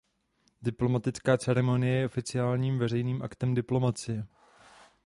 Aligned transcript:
Diplomatická 0.61 1.37
ceremonie 1.37 1.95
je 1.95 2.05
oficiálním 2.05 2.79
veřejným 2.79 3.21
aktem 3.21 3.53
diplomacie. 3.55 4.27